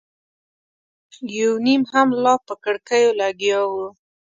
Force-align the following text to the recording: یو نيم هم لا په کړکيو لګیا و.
یو 1.37 1.51
نيم 1.65 1.81
هم 1.91 2.07
لا 2.23 2.33
په 2.45 2.53
کړکيو 2.63 3.09
لګیا 3.21 3.59
و. 3.71 3.73